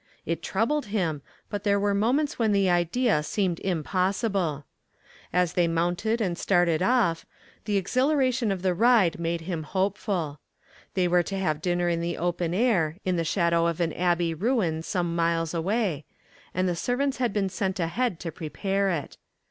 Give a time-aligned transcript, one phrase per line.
[0.25, 1.21] It troubled him,
[1.51, 4.65] but there were moments when the idea seemed impossible.
[5.31, 7.23] As they mounted and started off,
[7.65, 10.39] the exhilaration of the ride made him hopeful.
[10.95, 14.33] They were to have dinner in the open air in the shadow of an abbey
[14.33, 16.05] ruin some miles away,
[16.51, 19.17] and the servants had been sent ahead to prepare it.